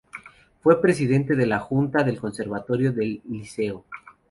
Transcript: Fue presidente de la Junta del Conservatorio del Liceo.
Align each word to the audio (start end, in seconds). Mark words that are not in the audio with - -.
Fue 0.63 0.81
presidente 0.81 1.35
de 1.35 1.45
la 1.45 1.59
Junta 1.59 2.03
del 2.03 2.19
Conservatorio 2.19 2.91
del 2.91 3.21
Liceo. 3.29 3.85